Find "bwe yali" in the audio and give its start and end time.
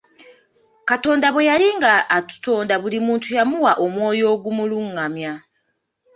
1.31-1.67